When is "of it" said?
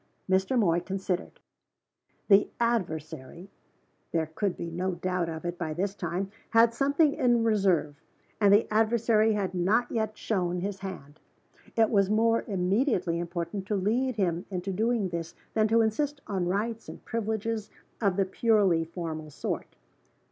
5.29-5.59